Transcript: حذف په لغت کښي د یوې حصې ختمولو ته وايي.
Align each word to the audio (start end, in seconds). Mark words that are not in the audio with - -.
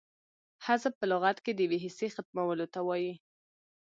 حذف 0.65 0.93
په 0.99 1.05
لغت 1.11 1.37
کښي 1.45 1.51
د 1.55 1.59
یوې 1.65 1.77
حصې 1.83 2.07
ختمولو 2.15 2.65
ته 2.73 2.79
وايي. 2.87 3.13